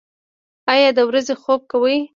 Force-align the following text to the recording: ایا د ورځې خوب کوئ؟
ایا 0.71 0.89
د 0.97 0.99
ورځې 1.09 1.33
خوب 1.41 1.61
کوئ؟ 1.71 1.97